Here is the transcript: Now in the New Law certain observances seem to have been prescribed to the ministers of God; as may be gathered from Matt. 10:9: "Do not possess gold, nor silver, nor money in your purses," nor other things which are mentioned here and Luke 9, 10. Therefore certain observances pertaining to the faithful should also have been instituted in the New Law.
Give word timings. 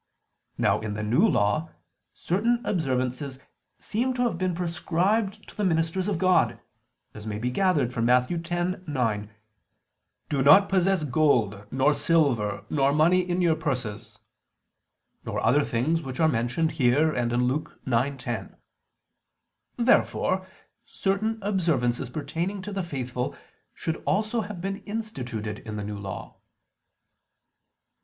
Now 0.57 0.79
in 0.81 0.95
the 0.95 1.03
New 1.03 1.27
Law 1.27 1.69
certain 2.11 2.65
observances 2.65 3.37
seem 3.77 4.15
to 4.15 4.23
have 4.23 4.35
been 4.35 4.55
prescribed 4.55 5.47
to 5.49 5.55
the 5.55 5.63
ministers 5.63 6.07
of 6.07 6.17
God; 6.17 6.59
as 7.13 7.27
may 7.27 7.37
be 7.37 7.51
gathered 7.51 7.93
from 7.93 8.05
Matt. 8.05 8.27
10:9: 8.27 9.29
"Do 10.27 10.41
not 10.41 10.69
possess 10.69 11.03
gold, 11.03 11.67
nor 11.69 11.93
silver, 11.93 12.63
nor 12.67 12.91
money 12.93 13.19
in 13.19 13.43
your 13.43 13.53
purses," 13.55 14.17
nor 15.23 15.39
other 15.39 15.63
things 15.63 16.01
which 16.01 16.19
are 16.19 16.27
mentioned 16.27 16.71
here 16.71 17.13
and 17.13 17.31
Luke 17.43 17.77
9, 17.85 18.17
10. 18.17 18.55
Therefore 19.77 20.47
certain 20.83 21.37
observances 21.43 22.09
pertaining 22.09 22.63
to 22.63 22.71
the 22.71 22.81
faithful 22.81 23.35
should 23.75 23.97
also 24.05 24.41
have 24.41 24.61
been 24.61 24.77
instituted 24.87 25.59
in 25.59 25.75
the 25.75 25.83
New 25.83 25.99
Law. 25.99 26.37